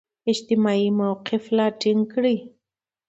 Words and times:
اجتماعي 0.31 0.87
موقف 1.01 1.43
لا 1.57 1.65
ټینګ 1.81 2.03
کړي. 2.13 2.35